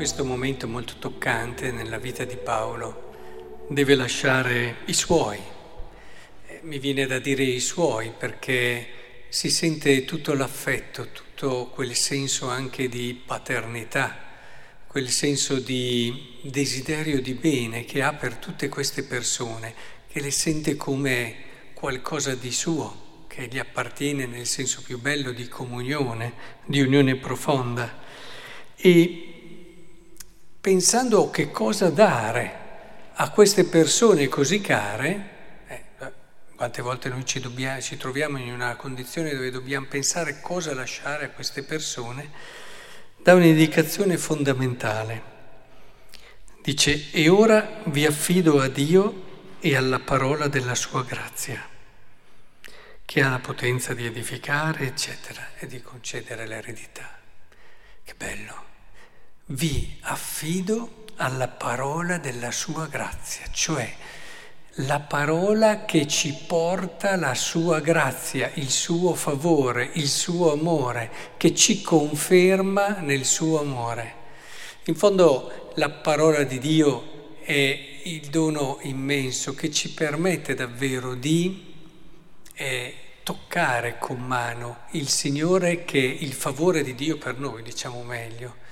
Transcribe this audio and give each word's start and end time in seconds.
questo 0.00 0.24
momento 0.24 0.66
molto 0.66 0.94
toccante 0.98 1.72
nella 1.72 1.98
vita 1.98 2.24
di 2.24 2.38
Paolo 2.38 3.66
deve 3.68 3.94
lasciare 3.94 4.76
i 4.86 4.94
suoi. 4.94 5.38
Eh, 6.46 6.60
mi 6.62 6.78
viene 6.78 7.04
da 7.04 7.18
dire 7.18 7.42
i 7.42 7.60
suoi 7.60 8.10
perché 8.16 9.26
si 9.28 9.50
sente 9.50 10.06
tutto 10.06 10.32
l'affetto, 10.32 11.08
tutto 11.12 11.66
quel 11.74 11.94
senso 11.94 12.48
anche 12.48 12.88
di 12.88 13.12
paternità, 13.26 14.16
quel 14.86 15.10
senso 15.10 15.58
di 15.58 16.38
desiderio 16.44 17.20
di 17.20 17.34
bene 17.34 17.84
che 17.84 18.00
ha 18.00 18.14
per 18.14 18.36
tutte 18.36 18.70
queste 18.70 19.02
persone, 19.02 19.74
che 20.08 20.22
le 20.22 20.30
sente 20.30 20.76
come 20.76 21.34
qualcosa 21.74 22.34
di 22.34 22.52
suo, 22.52 23.26
che 23.26 23.48
gli 23.48 23.58
appartiene 23.58 24.24
nel 24.24 24.46
senso 24.46 24.80
più 24.80 24.98
bello 24.98 25.32
di 25.32 25.46
comunione, 25.46 26.32
di 26.64 26.80
unione 26.80 27.16
profonda. 27.16 27.98
E 28.76 29.29
pensando 30.60 31.30
che 31.30 31.50
cosa 31.50 31.88
dare 31.88 32.58
a 33.14 33.30
queste 33.30 33.64
persone 33.64 34.28
così 34.28 34.60
care, 34.60 35.28
eh, 35.66 35.82
quante 36.54 36.82
volte 36.82 37.08
noi 37.08 37.24
ci, 37.24 37.40
dobbiamo, 37.40 37.80
ci 37.80 37.96
troviamo 37.96 38.38
in 38.38 38.52
una 38.52 38.76
condizione 38.76 39.32
dove 39.32 39.50
dobbiamo 39.50 39.86
pensare 39.86 40.40
cosa 40.40 40.74
lasciare 40.74 41.26
a 41.26 41.30
queste 41.30 41.62
persone, 41.62 42.30
dà 43.16 43.34
un'indicazione 43.34 44.18
fondamentale. 44.18 45.38
Dice, 46.62 47.10
e 47.10 47.28
ora 47.30 47.80
vi 47.84 48.04
affido 48.04 48.60
a 48.60 48.68
Dio 48.68 49.28
e 49.60 49.76
alla 49.76 49.98
parola 49.98 50.46
della 50.48 50.74
sua 50.74 51.02
grazia, 51.04 51.66
che 53.06 53.22
ha 53.22 53.30
la 53.30 53.38
potenza 53.38 53.94
di 53.94 54.04
edificare, 54.04 54.86
eccetera, 54.86 55.48
e 55.58 55.66
di 55.66 55.80
concedere 55.80 56.46
l'eredità. 56.46 57.18
Che 58.04 58.14
bello! 58.14 58.68
Vi 59.52 59.96
affido 60.02 61.04
alla 61.16 61.48
parola 61.48 62.18
della 62.18 62.50
sua 62.50 62.86
grazia, 62.86 63.46
cioè 63.50 63.92
la 64.86 65.00
parola 65.00 65.84
che 65.84 66.06
ci 66.06 66.32
porta 66.46 67.16
la 67.16 67.34
sua 67.34 67.80
grazia, 67.80 68.50
il 68.54 68.70
suo 68.70 69.14
favore, 69.14 69.90
il 69.94 70.08
suo 70.08 70.52
amore, 70.52 71.10
che 71.36 71.54
ci 71.54 71.82
conferma 71.82 72.98
nel 73.00 73.24
suo 73.24 73.60
amore. 73.60 74.14
In 74.84 74.94
fondo 74.94 75.72
la 75.74 75.90
parola 75.90 76.44
di 76.44 76.58
Dio 76.58 77.38
è 77.42 78.00
il 78.04 78.28
dono 78.28 78.78
immenso 78.82 79.54
che 79.54 79.70
ci 79.70 79.92
permette 79.92 80.54
davvero 80.54 81.14
di 81.14 81.74
eh, 82.54 82.94
toccare 83.24 83.98
con 83.98 84.20
mano 84.20 84.82
il 84.92 85.08
Signore 85.08 85.84
che 85.84 85.98
è 85.98 86.22
il 86.22 86.32
favore 86.32 86.82
di 86.82 86.94
Dio 86.94 87.18
per 87.18 87.38
noi, 87.38 87.62
diciamo 87.62 88.02
meglio 88.04 88.68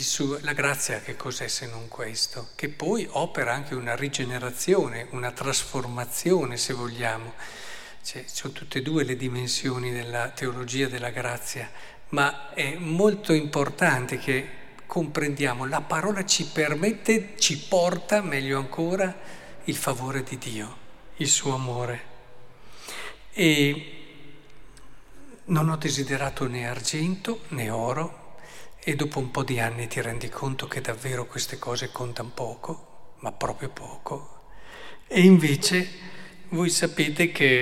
suo, 0.00 0.38
la 0.42 0.52
grazia 0.52 1.00
che 1.00 1.16
cos'è 1.16 1.48
se 1.48 1.66
non 1.66 1.88
questo? 1.88 2.50
Che 2.54 2.68
poi 2.68 3.04
opera 3.10 3.52
anche 3.52 3.74
una 3.74 3.96
rigenerazione, 3.96 5.08
una 5.10 5.32
trasformazione 5.32 6.56
se 6.56 6.72
vogliamo. 6.72 7.34
Cioè, 8.00 8.24
sono 8.26 8.52
tutte 8.52 8.78
e 8.78 8.82
due 8.82 9.02
le 9.02 9.16
dimensioni 9.16 9.90
della 9.90 10.28
teologia 10.28 10.86
della 10.86 11.10
grazia, 11.10 11.68
ma 12.10 12.52
è 12.54 12.76
molto 12.76 13.32
importante 13.32 14.18
che 14.18 14.60
comprendiamo, 14.86 15.66
la 15.66 15.80
parola 15.80 16.24
ci 16.24 16.46
permette, 16.46 17.34
ci 17.38 17.58
porta, 17.58 18.22
meglio 18.22 18.58
ancora, 18.58 19.12
il 19.64 19.74
favore 19.74 20.22
di 20.22 20.38
Dio, 20.38 20.76
il 21.16 21.28
suo 21.28 21.54
amore. 21.54 22.10
E 23.32 24.02
non 25.46 25.68
ho 25.68 25.76
desiderato 25.76 26.46
né 26.46 26.68
argento 26.68 27.40
né 27.48 27.70
oro, 27.70 28.21
e 28.84 28.96
dopo 28.96 29.20
un 29.20 29.30
po' 29.30 29.44
di 29.44 29.60
anni 29.60 29.86
ti 29.86 30.00
rendi 30.00 30.28
conto 30.28 30.66
che 30.66 30.80
davvero 30.80 31.26
queste 31.26 31.56
cose 31.56 31.92
contano 31.92 32.30
poco, 32.34 33.14
ma 33.20 33.30
proprio 33.30 33.68
poco. 33.68 34.50
E 35.06 35.20
invece 35.20 35.88
voi 36.48 36.68
sapete 36.68 37.30
che 37.30 37.60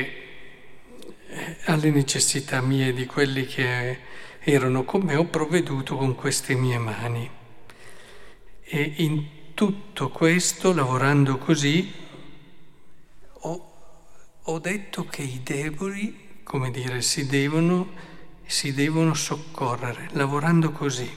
eh, 1.26 1.56
alle 1.66 1.90
necessità 1.90 2.62
mie 2.62 2.94
di 2.94 3.04
quelli 3.04 3.44
che 3.44 3.98
erano 4.40 4.84
con 4.84 5.02
me 5.02 5.16
ho 5.16 5.26
provveduto 5.26 5.96
con 5.96 6.14
queste 6.14 6.54
mie 6.54 6.78
mani. 6.78 7.30
E 8.62 8.92
in 8.96 9.52
tutto 9.52 10.08
questo, 10.08 10.72
lavorando 10.72 11.36
così, 11.36 11.92
ho, 13.40 13.72
ho 14.42 14.58
detto 14.58 15.04
che 15.04 15.22
i 15.22 15.40
deboli, 15.42 16.40
come 16.42 16.70
dire, 16.70 17.02
si 17.02 17.26
devono 17.26 18.09
si 18.50 18.74
devono 18.74 19.14
soccorrere, 19.14 20.08
lavorando 20.12 20.72
così. 20.72 21.08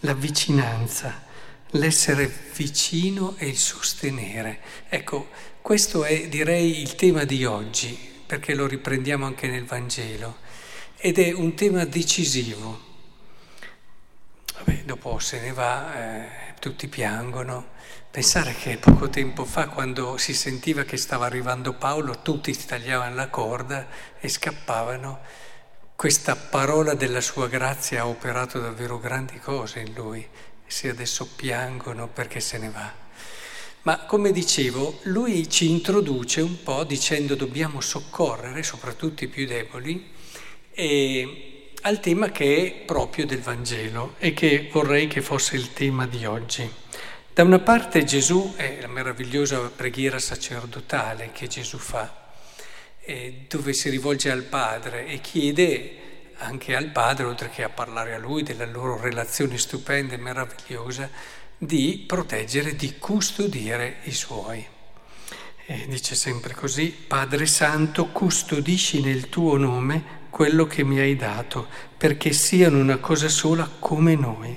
La 0.00 0.14
vicinanza, 0.14 1.24
l'essere 1.70 2.32
vicino 2.54 3.34
e 3.38 3.48
il 3.48 3.56
sostenere. 3.58 4.60
Ecco, 4.88 5.30
questo 5.60 6.04
è 6.04 6.28
direi 6.28 6.80
il 6.80 6.94
tema 6.94 7.24
di 7.24 7.44
oggi, 7.44 7.98
perché 8.24 8.54
lo 8.54 8.68
riprendiamo 8.68 9.26
anche 9.26 9.48
nel 9.48 9.64
Vangelo, 9.64 10.36
ed 10.96 11.18
è 11.18 11.32
un 11.32 11.54
tema 11.54 11.84
decisivo. 11.84 12.86
Vabbè, 14.58 14.82
dopo 14.84 15.18
se 15.18 15.40
ne 15.40 15.52
va, 15.52 15.94
eh, 15.94 16.28
tutti 16.60 16.86
piangono. 16.86 17.76
Pensare 18.12 18.54
che 18.54 18.76
poco 18.78 19.10
tempo 19.10 19.44
fa, 19.44 19.66
quando 19.66 20.16
si 20.18 20.34
sentiva 20.34 20.84
che 20.84 20.96
stava 20.96 21.26
arrivando 21.26 21.74
Paolo, 21.74 22.22
tutti 22.22 22.54
si 22.54 22.64
tagliavano 22.64 23.16
la 23.16 23.28
corda 23.28 23.88
e 24.20 24.28
scappavano 24.28 25.46
questa 25.98 26.36
parola 26.36 26.94
della 26.94 27.20
sua 27.20 27.48
grazia 27.48 28.02
ha 28.02 28.06
operato 28.06 28.60
davvero 28.60 29.00
grandi 29.00 29.40
cose 29.40 29.80
in 29.80 29.94
lui, 29.94 30.24
se 30.64 30.90
adesso 30.90 31.26
piangono 31.34 32.06
perché 32.06 32.38
se 32.38 32.56
ne 32.58 32.70
va. 32.70 32.92
Ma 33.82 34.04
come 34.04 34.30
dicevo, 34.30 35.00
lui 35.06 35.50
ci 35.50 35.68
introduce 35.68 36.40
un 36.40 36.62
po' 36.62 36.84
dicendo 36.84 37.34
dobbiamo 37.34 37.80
soccorrere, 37.80 38.62
soprattutto 38.62 39.24
i 39.24 39.26
più 39.26 39.44
deboli, 39.44 40.12
e, 40.70 41.72
al 41.82 41.98
tema 41.98 42.30
che 42.30 42.64
è 42.64 42.84
proprio 42.84 43.26
del 43.26 43.40
Vangelo 43.40 44.14
e 44.18 44.32
che 44.34 44.68
vorrei 44.70 45.08
che 45.08 45.20
fosse 45.20 45.56
il 45.56 45.72
tema 45.72 46.06
di 46.06 46.24
oggi. 46.26 46.70
Da 47.34 47.42
una 47.42 47.58
parte 47.58 48.04
Gesù 48.04 48.54
è 48.54 48.78
la 48.80 48.86
meravigliosa 48.86 49.58
preghiera 49.74 50.20
sacerdotale 50.20 51.32
che 51.32 51.48
Gesù 51.48 51.76
fa, 51.76 52.27
eh, 53.08 53.46
dove 53.48 53.72
si 53.72 53.88
rivolge 53.88 54.30
al 54.30 54.42
padre 54.42 55.06
e 55.06 55.22
chiede 55.22 56.32
anche 56.40 56.76
al 56.76 56.90
padre, 56.90 57.24
oltre 57.24 57.48
che 57.48 57.64
a 57.64 57.70
parlare 57.70 58.12
a 58.12 58.18
lui 58.18 58.42
della 58.42 58.66
loro 58.66 59.00
relazione 59.00 59.56
stupenda 59.56 60.12
e 60.12 60.18
meravigliosa, 60.18 61.08
di 61.56 62.04
proteggere, 62.06 62.76
di 62.76 62.98
custodire 62.98 64.00
i 64.02 64.12
suoi. 64.12 64.64
E 65.64 65.86
dice 65.88 66.14
sempre 66.14 66.52
così, 66.52 66.90
Padre 66.90 67.46
Santo, 67.46 68.08
custodisci 68.08 69.00
nel 69.00 69.30
tuo 69.30 69.56
nome 69.56 70.26
quello 70.28 70.66
che 70.66 70.84
mi 70.84 70.98
hai 70.98 71.16
dato, 71.16 71.66
perché 71.96 72.32
siano 72.34 72.78
una 72.78 72.98
cosa 72.98 73.30
sola 73.30 73.68
come 73.78 74.14
noi. 74.16 74.56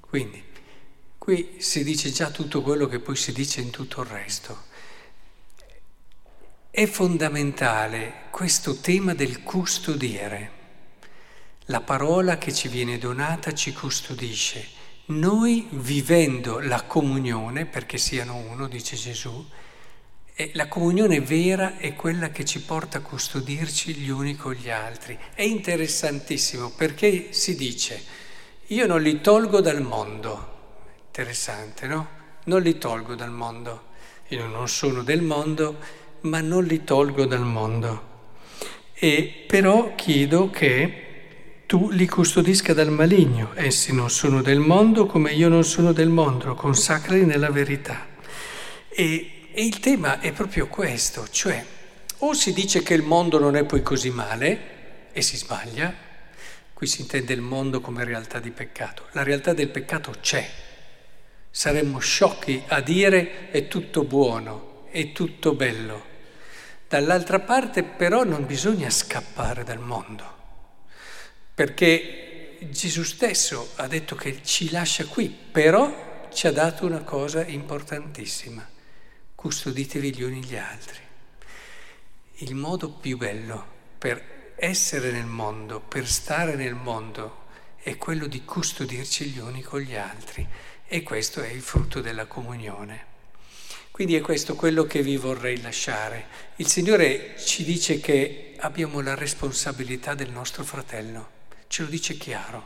Quindi, 0.00 0.42
qui 1.18 1.56
si 1.58 1.84
dice 1.84 2.10
già 2.10 2.30
tutto 2.30 2.62
quello 2.62 2.86
che 2.86 3.00
poi 3.00 3.16
si 3.16 3.32
dice 3.32 3.60
in 3.60 3.68
tutto 3.68 4.00
il 4.00 4.08
resto. 4.08 4.72
È 6.76 6.86
fondamentale 6.86 8.22
questo 8.30 8.74
tema 8.80 9.14
del 9.14 9.44
custodire. 9.44 10.50
La 11.66 11.80
parola 11.82 12.36
che 12.36 12.52
ci 12.52 12.66
viene 12.66 12.98
donata 12.98 13.54
ci 13.54 13.72
custodisce. 13.72 14.66
Noi 15.04 15.68
vivendo 15.70 16.58
la 16.58 16.82
comunione, 16.82 17.64
perché 17.66 17.96
siano 17.96 18.34
uno, 18.34 18.66
dice 18.66 18.96
Gesù, 18.96 19.48
e 20.34 20.50
la 20.54 20.66
comunione 20.66 21.20
vera 21.20 21.76
è 21.76 21.94
quella 21.94 22.30
che 22.30 22.44
ci 22.44 22.60
porta 22.60 22.98
a 22.98 23.02
custodirci 23.02 23.94
gli 23.94 24.08
uni 24.08 24.34
con 24.34 24.54
gli 24.54 24.68
altri. 24.68 25.16
È 25.32 25.42
interessantissimo 25.42 26.70
perché 26.70 27.32
si 27.32 27.54
dice, 27.54 28.02
io 28.66 28.86
non 28.88 29.00
li 29.00 29.20
tolgo 29.20 29.60
dal 29.60 29.80
mondo. 29.80 30.82
Interessante, 31.06 31.86
no? 31.86 32.08
Non 32.46 32.62
li 32.62 32.76
tolgo 32.78 33.14
dal 33.14 33.30
mondo. 33.30 33.92
Io 34.28 34.46
non 34.46 34.68
sono 34.68 35.04
del 35.04 35.22
mondo 35.22 36.02
ma 36.24 36.40
non 36.40 36.64
li 36.64 36.84
tolgo 36.84 37.24
dal 37.26 37.44
mondo. 37.44 38.12
E 38.94 39.44
però 39.46 39.94
chiedo 39.94 40.50
che 40.50 41.02
tu 41.66 41.90
li 41.90 42.06
custodisca 42.06 42.72
dal 42.72 42.90
maligno. 42.90 43.52
Essi 43.54 43.92
non 43.92 44.10
sono 44.10 44.42
del 44.42 44.58
mondo 44.58 45.06
come 45.06 45.32
io 45.32 45.48
non 45.48 45.64
sono 45.64 45.92
del 45.92 46.08
mondo, 46.08 46.54
consacrali 46.54 47.24
nella 47.24 47.50
verità. 47.50 48.06
E, 48.88 49.48
e 49.52 49.64
il 49.64 49.80
tema 49.80 50.20
è 50.20 50.32
proprio 50.32 50.66
questo, 50.68 51.26
cioè 51.30 51.64
o 52.18 52.32
si 52.32 52.52
dice 52.52 52.82
che 52.82 52.94
il 52.94 53.02
mondo 53.02 53.38
non 53.38 53.56
è 53.56 53.64
poi 53.64 53.82
così 53.82 54.10
male 54.10 55.10
e 55.12 55.20
si 55.20 55.36
sbaglia, 55.36 55.94
qui 56.72 56.86
si 56.86 57.02
intende 57.02 57.34
il 57.34 57.42
mondo 57.42 57.80
come 57.80 58.04
realtà 58.04 58.38
di 58.38 58.50
peccato, 58.50 59.08
la 59.12 59.22
realtà 59.22 59.52
del 59.52 59.68
peccato 59.68 60.14
c'è, 60.20 60.48
saremmo 61.50 61.98
sciocchi 61.98 62.62
a 62.68 62.80
dire 62.80 63.50
è 63.50 63.68
tutto 63.68 64.04
buono, 64.04 64.86
è 64.90 65.12
tutto 65.12 65.54
bello. 65.54 66.12
Dall'altra 66.88 67.40
parte 67.40 67.82
però 67.82 68.24
non 68.24 68.46
bisogna 68.46 68.90
scappare 68.90 69.64
dal 69.64 69.80
mondo, 69.80 70.36
perché 71.54 72.56
Gesù 72.70 73.02
stesso 73.02 73.72
ha 73.76 73.86
detto 73.86 74.14
che 74.14 74.42
ci 74.42 74.70
lascia 74.70 75.04
qui, 75.06 75.28
però 75.28 76.28
ci 76.32 76.46
ha 76.46 76.52
dato 76.52 76.86
una 76.86 77.02
cosa 77.02 77.44
importantissima, 77.44 78.68
custoditevi 79.34 80.14
gli 80.14 80.22
uni 80.22 80.44
gli 80.44 80.56
altri. 80.56 80.98
Il 82.38 82.54
modo 82.54 82.90
più 82.90 83.16
bello 83.16 83.64
per 83.98 84.52
essere 84.56 85.10
nel 85.10 85.26
mondo, 85.26 85.80
per 85.80 86.08
stare 86.08 86.54
nel 86.54 86.74
mondo, 86.74 87.42
è 87.76 87.96
quello 87.96 88.26
di 88.26 88.44
custodirci 88.44 89.26
gli 89.26 89.38
uni 89.38 89.62
con 89.62 89.80
gli 89.80 89.94
altri 89.94 90.46
e 90.86 91.02
questo 91.02 91.42
è 91.42 91.48
il 91.48 91.60
frutto 91.60 92.00
della 92.00 92.26
comunione. 92.26 93.12
Quindi 93.94 94.16
è 94.16 94.20
questo 94.20 94.56
quello 94.56 94.86
che 94.86 95.04
vi 95.04 95.16
vorrei 95.16 95.62
lasciare. 95.62 96.26
Il 96.56 96.66
Signore 96.66 97.36
ci 97.38 97.62
dice 97.62 98.00
che 98.00 98.54
abbiamo 98.56 99.00
la 99.00 99.14
responsabilità 99.14 100.14
del 100.14 100.30
nostro 100.30 100.64
fratello, 100.64 101.28
ce 101.68 101.82
lo 101.82 101.88
dice 101.88 102.16
chiaro. 102.16 102.64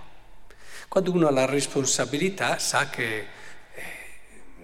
Quando 0.88 1.12
uno 1.12 1.26
ha 1.26 1.30
la 1.30 1.44
responsabilità 1.44 2.58
sa 2.58 2.88
che 2.88 3.18
eh, 3.18 3.26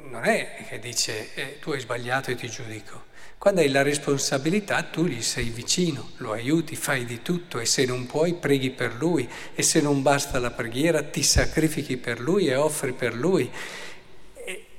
non 0.08 0.25
è 0.25 0.64
che 0.66 0.78
dice 0.78 1.34
eh, 1.34 1.58
tu 1.61 1.72
hai 1.72 1.81
sbagliato 1.81 2.31
e 2.31 2.34
ti 2.34 2.49
giudico. 2.49 3.12
Quando 3.37 3.61
hai 3.61 3.69
la 3.69 3.82
responsabilità 3.82 4.84
tu 4.84 5.05
gli 5.05 5.20
sei 5.20 5.50
vicino, 5.50 6.12
lo 6.16 6.32
aiuti, 6.32 6.76
fai 6.76 7.05
di 7.05 7.20
tutto 7.20 7.61
e 7.61 7.66
se 7.66 7.84
non 7.84 8.06
puoi 8.06 8.32
preghi 8.32 8.70
per 8.70 8.94
lui 8.94 9.28
e 9.55 9.62
se 9.62 9.82
non 9.82 10.00
basta 10.00 10.38
la 10.38 10.50
preghiera 10.50 11.02
ti 11.02 11.22
sacrifichi 11.22 11.99
per 11.99 12.20
lui 12.20 12.46
e 12.46 12.55
offri 12.55 12.94
per 12.94 13.12
lui. 13.12 13.50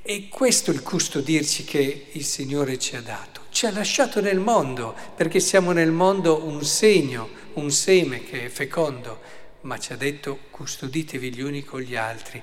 E, 0.08 0.30
questo 0.30 0.70
è 0.70 0.74
il 0.76 0.84
custodirci 0.84 1.64
che 1.64 2.10
il 2.12 2.24
Signore 2.24 2.78
ci 2.78 2.96
ha 2.96 3.02
dato. 3.02 3.46
Ci 3.50 3.66
ha 3.66 3.72
lasciato 3.72 4.22
nel 4.22 4.38
mondo 4.38 4.96
perché 5.16 5.40
siamo 5.40 5.72
nel 5.72 5.90
mondo 5.90 6.46
un 6.46 6.64
segno, 6.64 7.28
un 7.54 7.72
seme 7.72 8.24
che 8.24 8.46
è 8.46 8.50
fecondo, 8.50 9.20
ma 9.62 9.80
ci 9.80 9.94
ha 9.94 9.96
detto 9.96 10.38
custoditevi 10.52 11.34
gli 11.34 11.42
uni 11.42 11.64
con 11.64 11.80
gli 11.80 11.96
altri 11.96 12.40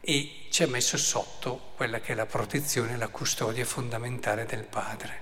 e 0.00 0.30
ci 0.48 0.62
ha 0.62 0.66
messo 0.66 0.96
sotto 0.96 1.72
quella 1.76 2.00
che 2.00 2.12
è 2.12 2.14
la 2.14 2.24
protezione, 2.24 2.96
la 2.96 3.08
custodia 3.08 3.66
fondamentale 3.66 4.46
del 4.46 4.64
Padre. 4.64 5.20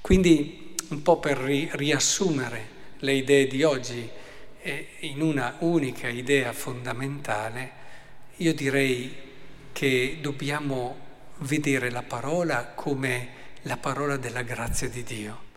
Quindi 0.00 0.76
un 0.90 1.02
po' 1.02 1.18
per 1.18 1.36
ri- 1.36 1.68
riassumere 1.72 2.68
le 3.00 3.14
idee 3.14 3.48
di 3.48 3.64
oggi 3.64 4.08
eh, 4.60 4.88
in 5.00 5.20
una 5.20 5.56
unica 5.58 6.06
idea 6.06 6.52
fondamentale, 6.52 7.72
io 8.36 8.54
direi 8.54 9.30
che 9.72 10.18
dobbiamo 10.20 10.96
vedere 11.38 11.90
la 11.90 12.02
parola 12.02 12.66
come 12.68 13.40
la 13.62 13.76
parola 13.76 14.16
della 14.16 14.42
grazia 14.42 14.88
di 14.88 15.02
Dio. 15.02 15.50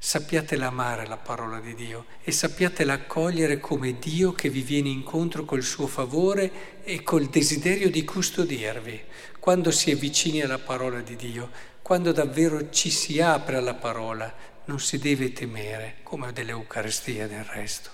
Sappiatela 0.00 0.68
amare 0.68 1.06
la 1.06 1.16
parola 1.16 1.58
di 1.58 1.74
Dio 1.74 2.06
e 2.22 2.30
sappiatela 2.30 2.92
accogliere 2.92 3.58
come 3.58 3.98
Dio 3.98 4.32
che 4.32 4.48
vi 4.48 4.62
viene 4.62 4.88
incontro 4.88 5.44
col 5.44 5.62
suo 5.62 5.86
favore 5.88 6.82
e 6.84 7.02
col 7.02 7.26
desiderio 7.26 7.90
di 7.90 8.04
custodirvi. 8.04 9.02
Quando 9.40 9.70
si 9.70 9.90
è 9.90 9.96
vicini 9.96 10.40
alla 10.40 10.58
parola 10.58 11.00
di 11.00 11.16
Dio, 11.16 11.50
quando 11.82 12.12
davvero 12.12 12.70
ci 12.70 12.90
si 12.90 13.20
apre 13.20 13.56
alla 13.56 13.74
parola, 13.74 14.32
non 14.66 14.78
si 14.78 14.98
deve 14.98 15.32
temere, 15.32 15.96
come 16.02 16.32
dell'Eucaristia 16.32 17.26
del 17.26 17.44
resto. 17.44 17.90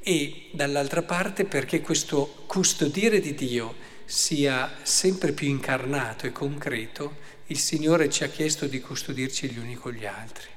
E 0.00 0.50
dall'altra 0.52 1.02
parte 1.02 1.44
perché 1.44 1.80
questo 1.80 2.44
custodire 2.46 3.20
di 3.20 3.34
Dio 3.34 3.74
sia 4.12 4.70
sempre 4.82 5.32
più 5.32 5.48
incarnato 5.48 6.26
e 6.26 6.32
concreto, 6.32 7.16
il 7.46 7.58
Signore 7.58 8.10
ci 8.10 8.24
ha 8.24 8.28
chiesto 8.28 8.66
di 8.66 8.78
custodirci 8.78 9.48
gli 9.48 9.56
uni 9.56 9.74
con 9.74 9.92
gli 9.92 10.04
altri. 10.04 10.48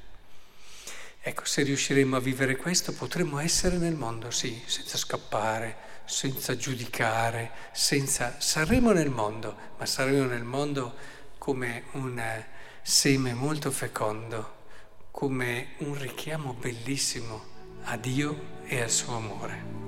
Ecco, 1.21 1.45
se 1.45 1.63
riusciremo 1.63 2.17
a 2.17 2.19
vivere 2.19 2.57
questo 2.57 2.91
potremo 2.91 3.39
essere 3.39 3.77
nel 3.77 3.95
mondo, 3.95 4.29
sì, 4.29 4.61
senza 4.65 4.97
scappare, 4.97 5.77
senza 6.03 6.57
giudicare, 6.57 7.51
senza... 7.71 8.41
saremo 8.41 8.91
nel 8.91 9.09
mondo, 9.09 9.55
ma 9.77 9.85
saremo 9.85 10.25
nel 10.25 10.43
mondo 10.43 10.93
come 11.37 11.83
un 11.93 12.21
seme 12.81 13.33
molto 13.33 13.71
fecondo, 13.71 14.63
come 15.11 15.75
un 15.77 15.97
richiamo 15.97 16.51
bellissimo 16.51 17.41
a 17.83 17.95
Dio 17.95 18.63
e 18.65 18.81
al 18.81 18.91
suo 18.91 19.15
amore. 19.15 19.84